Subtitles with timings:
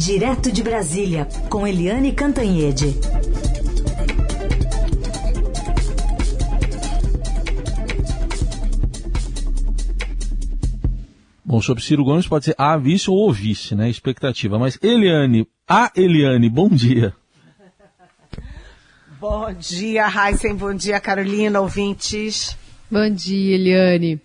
[0.00, 2.86] Direto de Brasília, com Eliane Cantanhede.
[11.44, 13.90] Bom, sobre Ciro Gomes pode ser a vice ou o vice, né?
[13.90, 14.58] Expectativa.
[14.58, 17.14] Mas Eliane, a Eliane, bom dia.
[19.20, 20.54] Bom dia, Heisen.
[20.54, 22.56] Bom dia, Carolina, ouvintes.
[22.90, 24.18] Bom dia, Eliane.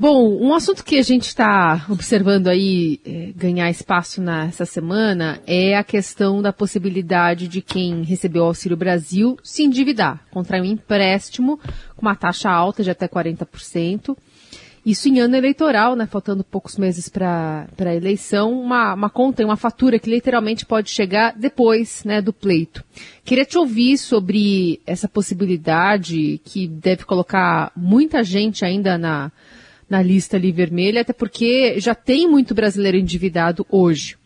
[0.00, 5.76] Bom, um assunto que a gente está observando aí é, ganhar espaço nessa semana é
[5.76, 11.58] a questão da possibilidade de quem recebeu o Auxílio Brasil se endividar, contrair um empréstimo
[11.96, 14.16] com uma taxa alta de até 40%.
[14.86, 19.56] Isso em ano eleitoral, né, faltando poucos meses para a eleição, uma, uma conta uma
[19.56, 22.84] fatura que literalmente pode chegar depois né, do pleito.
[23.24, 29.32] Queria te ouvir sobre essa possibilidade que deve colocar muita gente ainda na,
[29.88, 34.16] na lista ali vermelha, até porque já tem muito brasileiro endividado hoje.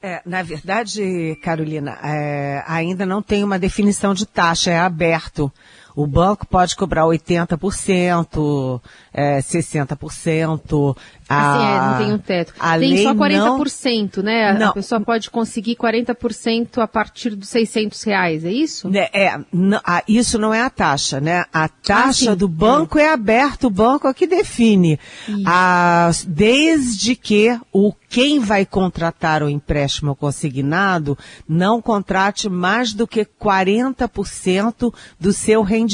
[0.00, 5.52] É, na verdade, Carolina, é, ainda não tem uma definição de taxa, é aberto.
[5.98, 8.80] O banco pode cobrar 80%,
[9.12, 10.96] é, 60%.
[11.28, 12.54] Assim, é, não tem um teto.
[12.78, 14.52] tem só 40%, não, né?
[14.52, 18.88] Não, a pessoa pode conseguir 40% a partir dos 600 reais, é isso?
[18.88, 21.44] Né, é, não, a, isso não é a taxa, né?
[21.52, 23.02] A taxa ah, do banco é.
[23.02, 25.00] é aberta, o banco é que define.
[25.44, 33.24] A, desde que o quem vai contratar o empréstimo consignado não contrate mais do que
[33.24, 35.87] 40% do seu rendimento,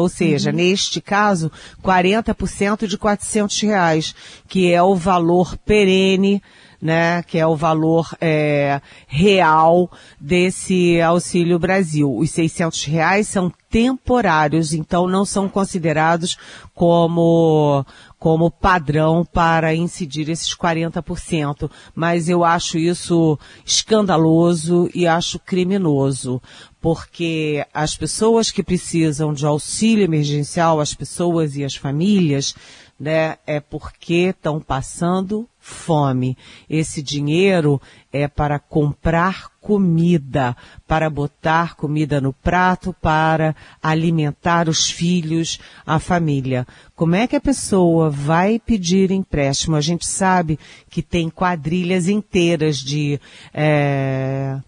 [0.00, 0.56] ou seja, uhum.
[0.56, 1.50] neste caso,
[1.82, 4.14] 40% de 400 reais,
[4.48, 6.42] que é o valor perene
[6.84, 12.14] né, que é o valor é, real desse Auxílio Brasil.
[12.14, 16.36] Os 600 reais são temporários, então não são considerados
[16.74, 17.86] como
[18.18, 21.70] como padrão para incidir esses 40%.
[21.94, 26.40] Mas eu acho isso escandaloso e acho criminoso,
[26.84, 32.54] porque as pessoas que precisam de auxílio emergencial, as pessoas e as famílias,
[33.00, 36.36] né, é porque estão passando fome.
[36.68, 37.80] Esse dinheiro
[38.12, 40.54] é para comprar comida,
[40.86, 46.66] para botar comida no prato, para alimentar os filhos, a família.
[46.94, 49.74] Como é que a pessoa vai pedir empréstimo?
[49.74, 50.58] A gente sabe
[50.90, 53.18] que tem quadrilhas inteiras de
[53.54, 54.58] é,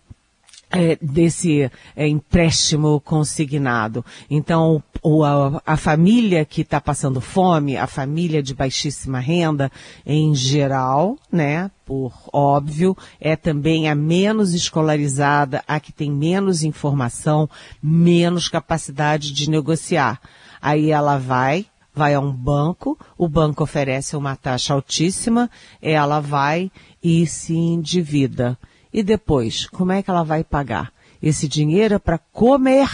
[0.70, 4.04] é, desse é, empréstimo consignado.
[4.28, 4.82] Então,
[5.24, 9.70] a, a, família que está passando fome, a família de baixíssima renda,
[10.04, 17.48] em geral, né, por óbvio, é também a menos escolarizada, a que tem menos informação,
[17.82, 20.20] menos capacidade de negociar.
[20.60, 25.48] Aí ela vai, vai a um banco, o banco oferece uma taxa altíssima,
[25.80, 26.72] ela vai
[27.02, 28.58] e se endivida.
[28.96, 30.90] E depois, como é que ela vai pagar?
[31.22, 32.88] Esse dinheiro é para comer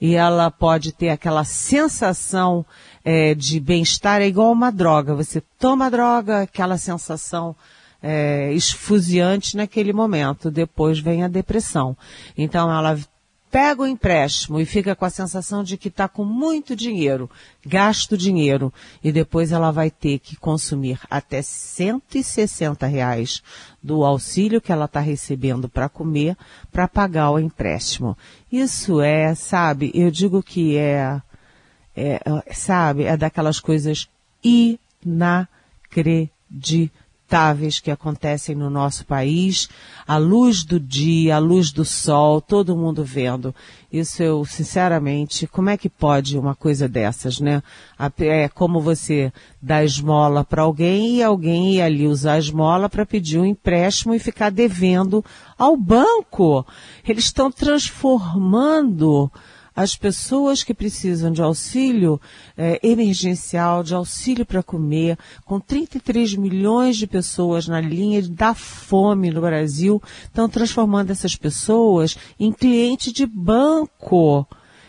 [0.00, 2.66] e ela pode ter aquela sensação
[3.04, 5.14] é, de bem-estar, é igual uma droga.
[5.14, 7.54] Você toma a droga, aquela sensação
[8.02, 10.50] é, esfuziante naquele momento.
[10.50, 11.96] Depois vem a depressão.
[12.36, 12.98] Então ela
[13.54, 17.30] pega o empréstimo e fica com a sensação de que está com muito dinheiro,
[17.64, 23.44] gasto dinheiro, e depois ela vai ter que consumir até 160 reais
[23.80, 26.36] do auxílio que ela está recebendo para comer
[26.72, 28.18] para pagar o empréstimo.
[28.50, 31.22] Isso é, sabe, eu digo que é,
[31.94, 32.20] é
[32.52, 34.08] sabe, é daquelas coisas
[34.42, 36.28] inacreditáveis
[37.24, 39.68] lamentáveis que acontecem no nosso país,
[40.06, 43.54] à luz do dia, à luz do sol, todo mundo vendo.
[43.92, 47.62] Isso eu, sinceramente, como é que pode uma coisa dessas, né?
[48.18, 53.06] É como você dá esmola para alguém e alguém ir ali usar a esmola para
[53.06, 55.24] pedir um empréstimo e ficar devendo
[55.58, 56.66] ao banco.
[57.06, 59.30] Eles estão transformando
[59.74, 62.20] as pessoas que precisam de auxílio
[62.56, 69.30] é, emergencial, de auxílio para comer, com 33 milhões de pessoas na linha da fome
[69.30, 74.46] no Brasil, estão transformando essas pessoas em cliente de banco.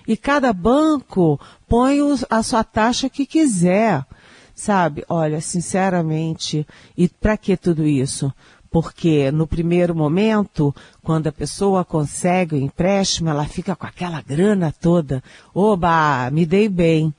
[0.08, 2.00] E cada banco põe
[2.30, 4.06] a sua taxa que quiser.
[4.54, 5.04] Sabe?
[5.10, 6.66] Olha, sinceramente,
[6.96, 8.32] e para que tudo isso?
[8.76, 14.70] Porque no primeiro momento, quando a pessoa consegue o empréstimo, ela fica com aquela grana
[14.70, 15.24] toda.
[15.54, 17.14] Oba, me dei bem.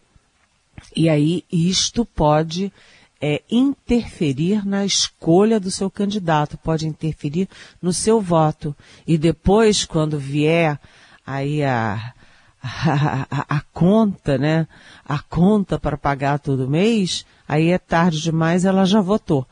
[0.95, 2.71] E aí isto pode
[3.19, 7.49] é, interferir na escolha do seu candidato, pode interferir
[7.81, 8.77] no seu voto.
[9.07, 10.79] E depois, quando vier
[11.27, 12.13] aí a,
[12.63, 14.69] a, a, a conta, né?
[15.09, 19.47] A conta para pagar todo mês, aí é tarde demais, ela já votou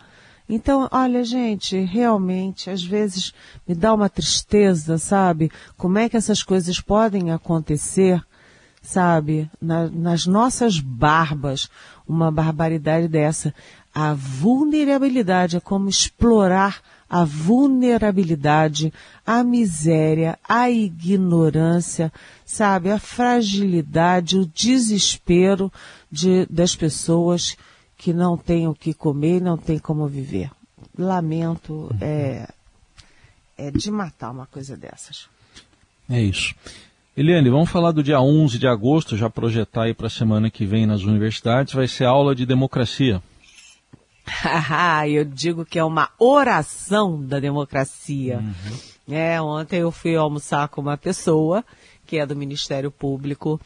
[0.49, 3.33] Então, olha, gente, realmente, às vezes
[3.67, 5.51] me dá uma tristeza, sabe?
[5.77, 8.23] Como é que essas coisas podem acontecer,
[8.83, 9.51] sabe?
[9.61, 11.71] Na, nas nossas barbas,
[12.07, 13.55] uma barbaridade dessa.
[13.95, 18.93] A vulnerabilidade é como explorar a vulnerabilidade,
[19.25, 22.13] a miséria, a ignorância,
[22.45, 25.73] sabe, a fragilidade, o desespero
[26.11, 27.57] de, das pessoas
[28.05, 30.51] que não têm o que comer e não têm como viver.
[30.99, 32.47] Lamento, é,
[33.57, 35.27] é de matar uma coisa dessas.
[36.11, 36.55] É isso.
[37.17, 40.67] Eliane, vamos falar do dia 11 de agosto, já projetar aí para a semana que
[40.67, 43.23] vem nas universidades, vai ser aula de democracia.
[45.09, 48.39] eu digo que é uma oração da democracia.
[48.39, 49.15] Uhum.
[49.15, 51.65] É, ontem eu fui almoçar com uma pessoa
[52.07, 53.59] que é do Ministério Público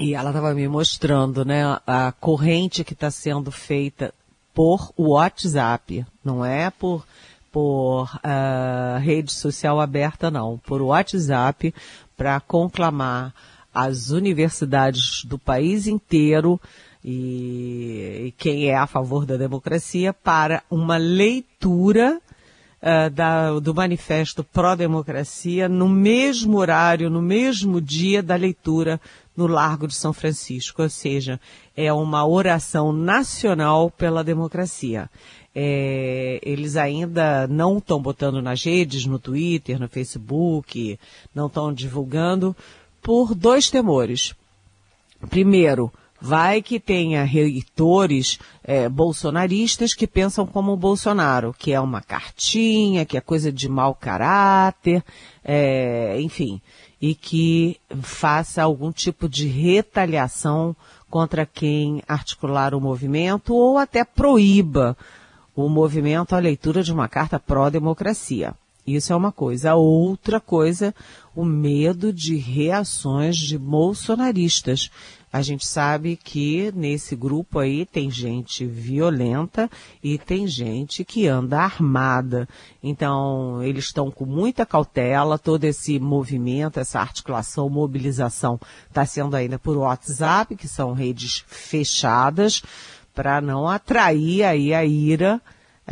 [0.00, 4.14] e ela estava me mostrando, né, a corrente que está sendo feita
[4.54, 7.04] por WhatsApp, não é por
[7.52, 11.74] por uh, rede social aberta, não, por WhatsApp,
[12.16, 13.34] para conclamar
[13.74, 16.60] as universidades do país inteiro
[17.04, 22.20] e, e, quem é a favor da democracia para uma leitura
[22.80, 29.00] uh, da, do manifesto pró-democracia no mesmo horário, no mesmo dia da leitura
[29.36, 31.40] no Largo de São Francisco, ou seja,
[31.76, 35.08] é uma oração nacional pela democracia.
[35.54, 40.98] É, eles ainda não estão botando nas redes, no Twitter, no Facebook,
[41.34, 42.54] não estão divulgando,
[43.02, 44.34] por dois temores.
[45.28, 52.00] Primeiro, vai que tenha reitores é, bolsonaristas que pensam como o Bolsonaro, que é uma
[52.00, 55.02] cartinha, que é coisa de mau caráter,
[55.44, 56.60] é, enfim
[57.00, 60.76] e que faça algum tipo de retaliação
[61.08, 64.96] contra quem articular o movimento ou até proíba
[65.56, 68.54] o movimento à leitura de uma carta pró-democracia.
[68.94, 69.72] Isso é uma coisa.
[69.72, 70.94] A outra coisa,
[71.34, 74.90] o medo de reações de bolsonaristas
[75.32, 79.70] a gente sabe que nesse grupo aí tem gente violenta
[80.02, 82.48] e tem gente que anda armada.
[82.82, 88.58] Então, eles estão com muita cautela, todo esse movimento, essa articulação, mobilização
[88.88, 92.62] está sendo ainda por WhatsApp, que são redes fechadas,
[93.14, 95.40] para não atrair aí a ira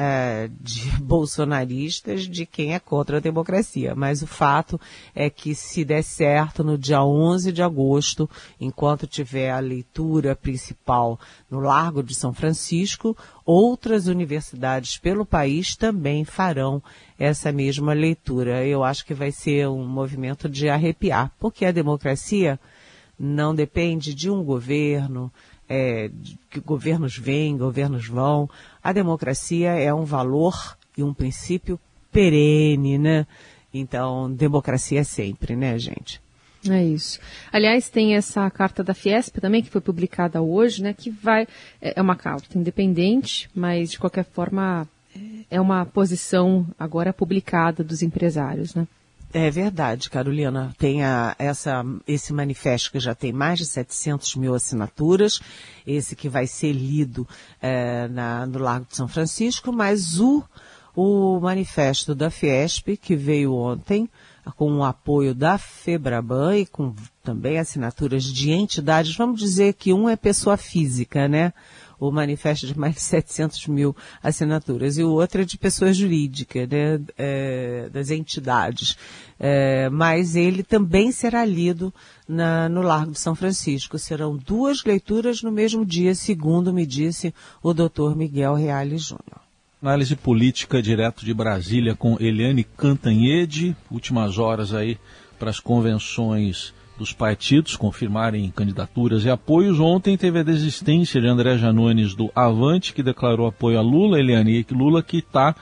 [0.01, 3.97] é, de bolsonaristas de quem é contra a democracia.
[3.97, 4.81] Mas o fato
[5.13, 8.31] é que se der certo no dia 11 de agosto,
[8.61, 11.19] enquanto tiver a leitura principal
[11.51, 16.81] no Largo de São Francisco, outras universidades pelo país também farão
[17.19, 18.65] essa mesma leitura.
[18.65, 22.61] Eu acho que vai ser um movimento de arrepiar, porque a democracia
[23.19, 25.33] não depende de um governo,
[25.69, 26.11] é,
[26.51, 28.49] que governos vêm, governos vão.
[28.83, 31.79] A democracia é um valor e um princípio
[32.11, 33.27] perene, né?
[33.73, 36.21] Então, democracia é sempre, né, gente?
[36.69, 37.21] É isso.
[37.53, 41.47] Aliás, tem essa carta da Fiesp também, que foi publicada hoje, né, que vai,
[41.81, 47.85] é, é uma carta independente, mas de qualquer forma é, é uma posição agora publicada
[47.85, 48.89] dos empresários, né?
[49.33, 50.75] É verdade, Carolina.
[50.79, 55.41] Tem a, essa, esse manifesto que já tem mais de 700 mil assinaturas,
[55.87, 57.29] esse que vai ser lido
[57.61, 60.43] é, na, no Largo de São Francisco, mas o,
[60.97, 64.09] o manifesto da Fiesp, que veio ontem,
[64.57, 70.09] com o apoio da FEBRABAN e com também assinaturas de entidades, vamos dizer que um
[70.09, 71.53] é pessoa física, né?
[71.99, 76.69] O manifesto de mais de 700 mil assinaturas, e o outro é de pessoas jurídicas,
[76.69, 78.97] né, é, das entidades.
[79.41, 81.95] É, mas ele também será lido
[82.29, 83.99] na, no Largo de São Francisco.
[83.99, 89.49] Serão duas leituras no mesmo dia, segundo me disse o doutor Miguel Reale Júnior.
[89.81, 93.77] Análise política direto de Brasília com Eliane Cantanhede.
[93.89, 94.99] Últimas horas aí
[95.39, 99.79] para as convenções dos partidos confirmarem candidaturas e apoios.
[99.79, 104.67] Ontem teve a desistência de André Janones do Avante, que declarou apoio a Lula, Eliane,
[104.71, 105.55] Lula que está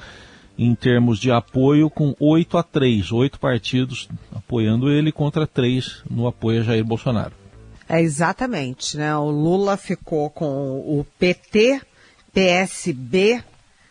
[0.59, 6.27] em termos de apoio com 8 a 3, oito partidos apoiando ele contra três no
[6.27, 7.33] apoio a Jair Bolsonaro.
[7.89, 9.15] É exatamente, né?
[9.17, 11.81] O Lula ficou com o PT,
[12.33, 13.43] PSB,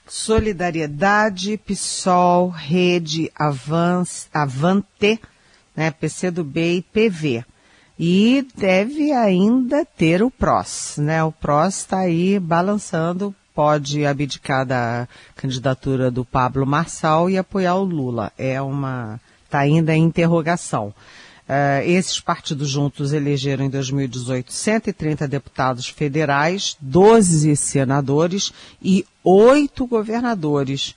[0.07, 5.19] Solidariedade, PSOL, Rede, Avance, Avante,
[5.75, 7.45] né, PCdoB e PV.
[7.97, 11.23] E deve ainda ter o PROS, né?
[11.23, 17.85] O PROS está aí balançando, pode abdicar da candidatura do Pablo Marçal e apoiar o
[17.85, 18.33] Lula.
[18.37, 20.93] É uma, está ainda em interrogação.
[21.47, 28.51] Uh, esses partidos juntos elegeram em 2018 130 deputados federais, 12 senadores
[28.81, 30.95] e oito governadores.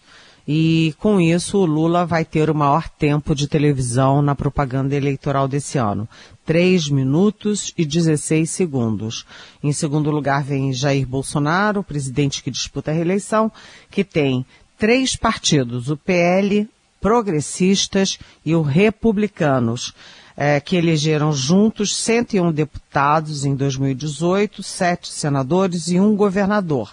[0.50, 5.46] E com isso, o Lula vai ter o maior tempo de televisão na propaganda eleitoral
[5.46, 6.08] desse ano.
[6.46, 9.26] 3 minutos e 16 segundos.
[9.62, 13.52] Em segundo lugar vem Jair Bolsonaro, presidente que disputa a reeleição,
[13.90, 14.46] que tem
[14.78, 16.66] três partidos, o PL,
[16.98, 19.92] Progressistas e o Republicanos
[20.40, 26.92] é, que elegeram juntos 101 deputados em 2018, sete senadores e um governador.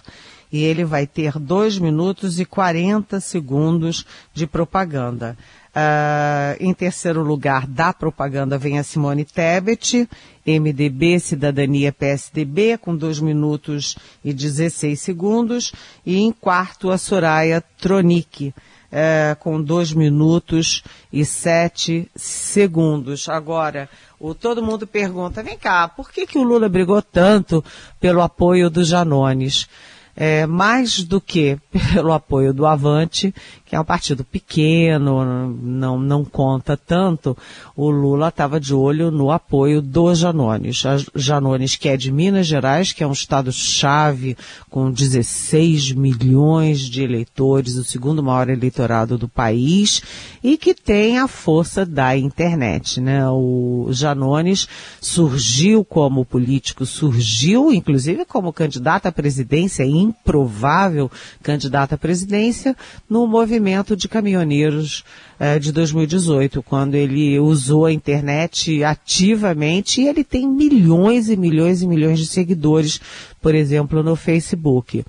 [0.56, 5.36] E ele vai ter 2 minutos e 40 segundos de propaganda.
[5.68, 10.08] Uh, em terceiro lugar da propaganda vem a Simone Tebet,
[10.46, 15.72] MDB, Cidadania, PSDB, com 2 minutos e 16 segundos.
[16.06, 18.54] E em quarto, a Soraya Tronic,
[18.90, 20.82] é, com 2 minutos
[21.12, 23.28] e 7 segundos.
[23.28, 27.62] Agora, o, todo mundo pergunta, vem cá, por que, que o Lula brigou tanto
[28.00, 29.68] pelo apoio dos Janones?
[30.16, 31.58] É, mais do que
[31.92, 33.34] pelo apoio do Avante,
[33.66, 35.24] que é um partido pequeno,
[35.60, 37.36] não, não conta tanto,
[37.74, 40.84] o Lula estava de olho no apoio dos Janones.
[41.16, 44.36] Janones, que é de Minas Gerais, que é um estado-chave
[44.70, 50.00] com 16 milhões de eleitores, o segundo maior eleitorado do país,
[50.44, 53.00] e que tem a força da internet.
[53.00, 53.28] Né?
[53.28, 54.68] O Janones
[55.00, 61.10] surgiu como político, surgiu inclusive como candidato à presidência, improvável
[61.42, 62.76] candidato à presidência,
[63.10, 65.02] no movimento movimento de caminhoneiros
[65.40, 71.80] eh, de 2018, quando ele usou a internet ativamente e ele tem milhões e milhões
[71.80, 73.00] e milhões de seguidores,
[73.40, 75.02] por exemplo, no Facebook.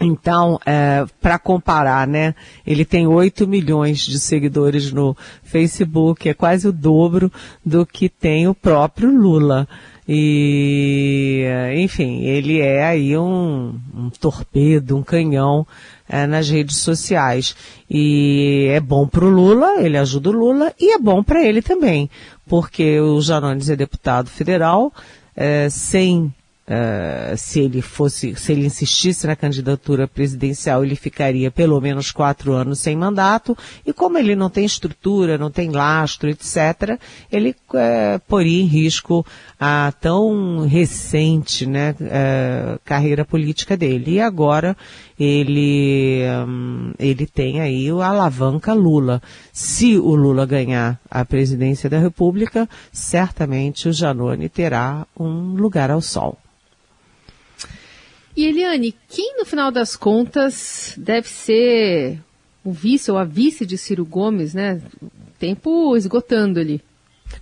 [0.00, 2.34] Então, é, para comparar, né?
[2.66, 7.30] Ele tem 8 milhões de seguidores no Facebook, é quase o dobro
[7.64, 9.68] do que tem o próprio Lula.
[10.08, 11.44] E,
[11.76, 15.64] enfim, ele é aí um, um torpedo, um canhão
[16.08, 17.54] é, nas redes sociais.
[17.88, 21.62] E é bom para o Lula, ele ajuda o Lula, e é bom para ele
[21.62, 22.10] também,
[22.46, 24.92] porque o Janones é deputado federal,
[25.36, 26.32] é, sem
[26.64, 32.52] Uh, se ele fosse, se ele insistisse na candidatura presidencial, ele ficaria pelo menos quatro
[32.52, 37.00] anos sem mandato, e como ele não tem estrutura, não tem lastro, etc.,
[37.32, 39.26] ele uh, poria em risco
[39.58, 44.12] a tão recente né, uh, carreira política dele.
[44.12, 44.76] E agora
[45.18, 49.20] ele, um, ele tem aí o alavanca Lula.
[49.52, 56.00] Se o Lula ganhar a presidência da República, certamente o Janone terá um lugar ao
[56.00, 56.38] sol.
[58.36, 62.18] E Eliane, quem no final das contas deve ser
[62.64, 64.80] o vice ou a vice de Ciro Gomes, né?
[65.38, 66.80] Tempo esgotando ali.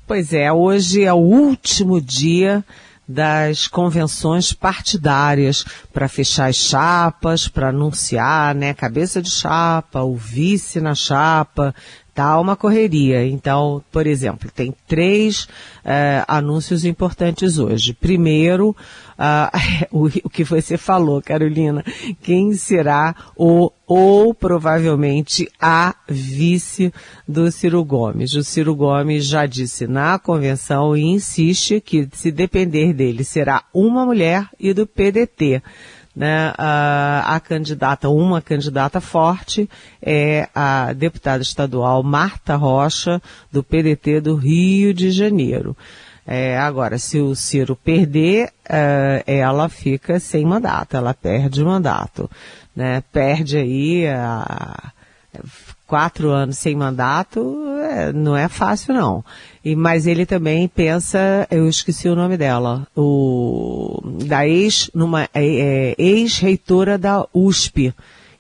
[0.06, 2.64] Pois é, hoje é o último dia
[3.06, 10.80] das convenções partidárias para fechar as chapas, para anunciar, né, cabeça de chapa, o vice
[10.80, 11.75] na chapa,
[12.20, 13.26] tá uma correria.
[13.26, 17.94] Então, por exemplo, tem três uh, anúncios importantes hoje.
[17.94, 19.58] Primeiro, uh,
[19.90, 21.82] o, o, que você falou, Carolina,
[22.22, 26.92] quem será o ou provavelmente a vice
[27.26, 28.34] do Ciro Gomes.
[28.34, 34.06] O Ciro Gomes já disse na convenção e insiste que se depender dele será uma
[34.06, 35.60] mulher e do PDT
[36.14, 39.69] né, a, a, candidata, uma candidata forte
[40.02, 45.76] é a deputada estadual Marta Rocha, do PDT do Rio de Janeiro.
[46.26, 52.31] É, agora, se o Ciro perder, uh, ela fica sem mandato, ela perde o mandato.
[52.75, 53.02] Né?
[53.12, 54.93] Perde aí a,
[55.90, 59.25] quatro anos sem mandato, é, não é fácil não.
[59.64, 65.28] E, mas ele também pensa, eu esqueci o nome dela, o, da ex, numa, é,
[65.35, 67.92] é, ex-reitora da USP,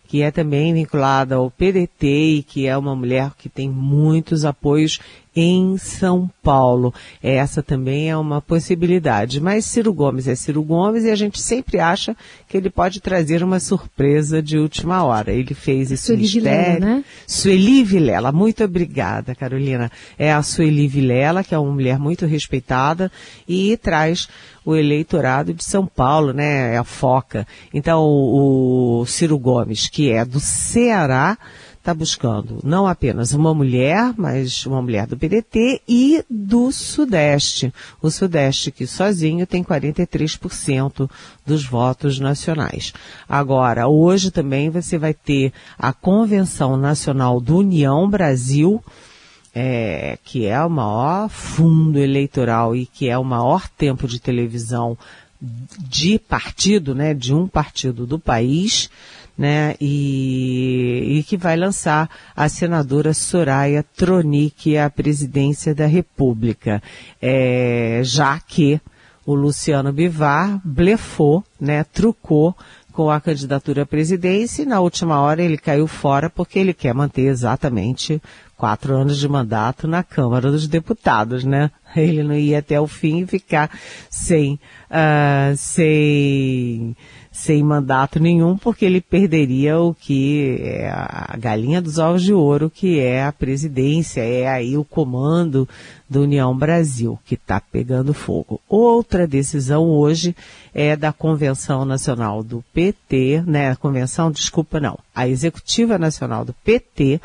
[0.06, 5.00] que é também vinculada ao PDT e que é uma mulher que tem muitos apoios
[5.34, 6.92] em São Paulo.
[7.22, 9.40] Essa também é uma possibilidade.
[9.40, 12.16] Mas Ciro Gomes é Ciro Gomes e a gente sempre acha
[12.48, 15.32] que ele pode trazer uma surpresa de última hora.
[15.32, 16.74] Ele fez esse Sueli mistério.
[16.74, 17.04] Vilela, né?
[17.26, 19.90] Sueli Vilela, muito obrigada, Carolina.
[20.18, 23.10] É a Sueli Vilela, que é uma mulher muito respeitada
[23.48, 24.28] e traz
[24.64, 26.74] o eleitorado de São Paulo, né?
[26.74, 27.46] É a foca.
[27.72, 31.38] Então, o, o Ciro Gomes, que é do Ceará,
[31.80, 37.72] está buscando não apenas uma mulher, mas uma mulher do PDT e do Sudeste.
[38.02, 41.10] O Sudeste que sozinho tem 43%
[41.44, 42.92] dos votos nacionais.
[43.26, 48.84] Agora, hoje também você vai ter a Convenção Nacional do União Brasil,
[49.54, 54.98] é, que é o maior fundo eleitoral e que é o maior tempo de televisão
[55.78, 58.90] de partido, né, de um partido do país,
[59.36, 66.82] né, e, e que vai lançar a senadora Soraya Tronic à presidência da República,
[67.20, 68.80] é, já que
[69.24, 72.54] o Luciano Bivar blefou, né, trucou
[72.92, 76.92] com a candidatura à presidência e na última hora ele caiu fora porque ele quer
[76.92, 78.20] manter exatamente
[78.60, 81.70] quatro anos de mandato na Câmara dos Deputados, né?
[81.96, 83.70] Ele não ia até o fim e ficar
[84.10, 84.60] sem,
[84.90, 86.94] uh, sem,
[87.32, 92.68] sem mandato nenhum, porque ele perderia o que é a galinha dos ovos de ouro,
[92.68, 95.68] que é a presidência, é aí o comando
[96.08, 98.60] do União Brasil, que está pegando fogo.
[98.68, 100.34] Outra decisão hoje
[100.74, 103.76] é da Convenção Nacional do PT, né?
[103.76, 107.20] Convenção, desculpa, não, a Executiva Nacional do PT,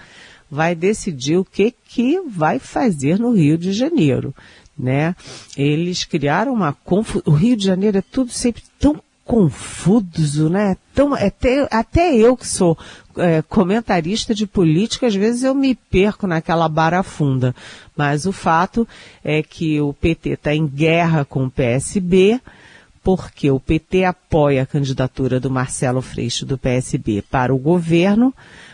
[0.50, 4.34] vai decidir o que, que vai fazer no Rio de Janeiro.
[4.78, 5.16] Né?
[5.58, 7.24] Eles criaram uma confusão.
[7.26, 10.78] O Rio de Janeiro é tudo sempre tão confuso, né?
[10.94, 12.78] Tão, até, até eu que sou
[13.18, 17.54] é, comentarista de política, às vezes eu me perco naquela barafunda.
[17.98, 18.88] Mas o fato
[19.24, 22.40] é que o PT está em guerra com o PSB,
[23.04, 28.34] porque o PT apoia a candidatura do Marcelo Freixo do PSB para o governo,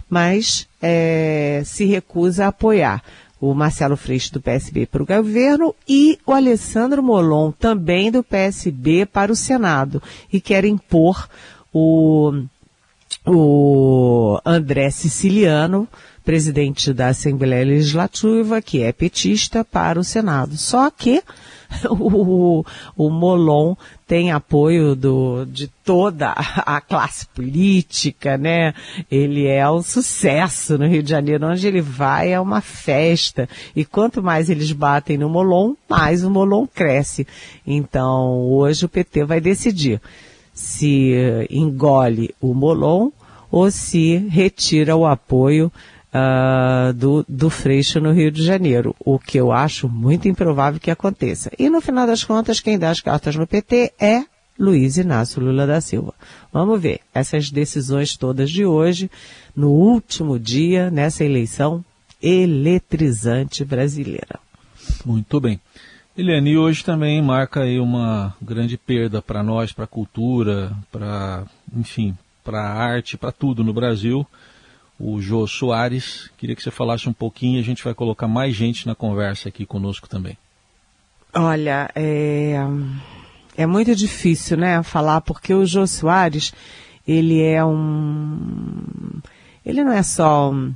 [0.09, 3.01] mas é, se recusa a apoiar
[3.41, 9.07] o Marcelo Freixo do PSB para o governo e o Alessandro Molon também do PSB
[9.07, 11.27] para o Senado e quer impor
[11.73, 12.43] o,
[13.25, 15.87] o André Siciliano,
[16.23, 20.55] presidente da Assembleia Legislativa, que é petista, para o Senado.
[20.55, 21.23] Só que
[21.89, 22.63] o,
[22.95, 23.75] o Molon
[24.11, 28.73] tem apoio do, de toda a classe política, né?
[29.09, 31.47] Ele é um sucesso no Rio de Janeiro.
[31.47, 33.47] Onde ele vai é uma festa.
[33.73, 37.25] E quanto mais eles batem no Molon, mais o Molon cresce.
[37.65, 40.01] Então, hoje o PT vai decidir
[40.53, 43.11] se engole o Molon
[43.49, 45.71] ou se retira o apoio
[46.13, 50.91] uh, do, do Freixo no Rio de Janeiro, o que eu acho muito improvável que
[50.91, 51.51] aconteça.
[51.57, 54.23] E no final das contas, quem dá as cartas no PT é
[54.59, 56.13] Luiz Inácio Lula da Silva.
[56.51, 59.09] Vamos ver essas decisões todas de hoje,
[59.55, 61.83] no último dia, nessa eleição
[62.21, 64.39] eletrizante brasileira.
[65.05, 65.59] Muito bem.
[66.15, 72.15] Eliane, hoje também marca aí uma grande perda para nós, para a cultura, para, enfim,
[72.43, 74.27] para a arte, para tudo no Brasil
[75.01, 76.29] o Jô Soares.
[76.37, 79.65] Queria que você falasse um pouquinho, a gente vai colocar mais gente na conversa aqui
[79.65, 80.37] conosco também.
[81.33, 82.55] Olha, é,
[83.57, 86.53] é muito difícil, né, falar, porque o Jô Soares,
[87.07, 89.21] ele é um...
[89.65, 90.73] Ele não é só um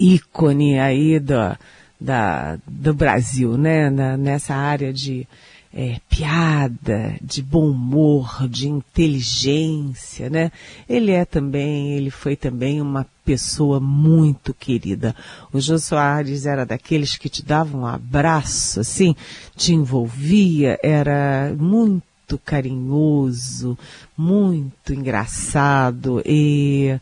[0.00, 1.56] ícone aí do,
[2.00, 5.26] da, do Brasil, né, na, nessa área de
[5.72, 10.50] é, piada, de bom humor, de inteligência, né?
[10.88, 15.14] Ele é também, ele foi também uma pessoa muito querida.
[15.52, 19.14] O Jô Soares era daqueles que te davam um abraço, assim,
[19.56, 23.78] te envolvia, era muito carinhoso,
[24.16, 26.98] muito engraçado e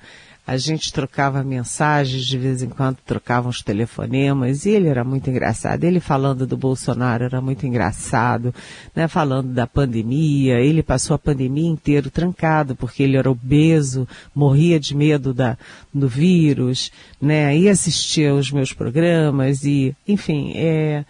[0.47, 5.29] a gente trocava mensagens, de vez em quando trocava uns telefonemas, e ele era muito
[5.29, 5.83] engraçado.
[5.83, 8.55] Ele falando do Bolsonaro era muito engraçado,
[8.95, 9.09] né?
[9.09, 14.95] Falando da pandemia, ele passou a pandemia inteira trancado, porque ele era obeso, morria de
[14.95, 15.59] medo da,
[15.93, 17.59] do vírus, né?
[17.59, 21.05] E assistia aos meus programas, e, enfim, é,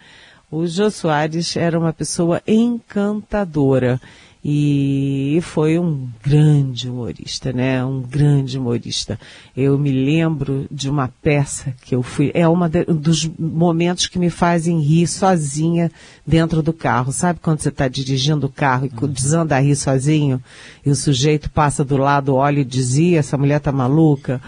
[0.49, 4.01] o Jô Soares era uma pessoa encantadora
[4.43, 7.83] e foi um grande humorista, né?
[7.83, 9.19] Um grande humorista.
[9.55, 12.55] Eu me lembro de uma peça que eu fui, é um
[12.95, 15.91] dos momentos que me fazem rir sozinha
[16.25, 17.11] dentro do carro.
[17.11, 19.11] Sabe quando você está dirigindo o carro e uhum.
[19.11, 20.41] desanda a rir sozinho
[20.85, 24.41] e o sujeito passa do lado, olha e dizia, essa mulher tá maluca?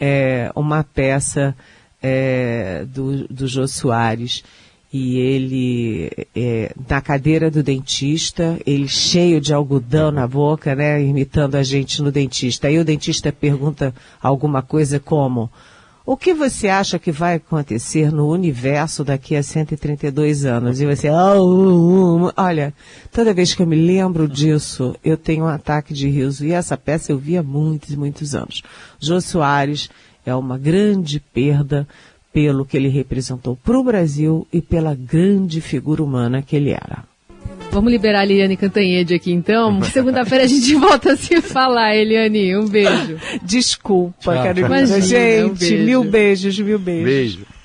[0.00, 1.54] É uma peça
[2.02, 4.42] é, do, do Jô Soares
[4.92, 11.56] e ele é, na cadeira do dentista, ele cheio de algodão na boca, né, imitando
[11.56, 12.68] a gente no dentista.
[12.68, 15.50] Aí o dentista pergunta alguma coisa como:
[16.06, 20.80] o que você acha que vai acontecer no universo daqui a 132 anos?
[20.80, 22.72] E você, oh, olha,
[23.12, 26.46] toda vez que eu me lembro disso, eu tenho um ataque de riso.
[26.46, 28.62] E essa peça eu vi há muitos, muitos anos.
[28.98, 29.90] Jô Soares
[30.24, 31.86] é uma grande perda
[32.32, 37.04] pelo que ele representou para o Brasil e pela grande figura humana que ele era.
[37.70, 39.82] Vamos liberar a Eliane Cantanhede aqui então.
[39.84, 42.56] Segunda-feira a gente volta a se falar, Eliane.
[42.56, 43.18] Um beijo.
[43.42, 45.84] Desculpa, tchau, Gente, um beijo.
[45.84, 47.04] mil beijos, mil beijos.
[47.04, 47.57] Beijo.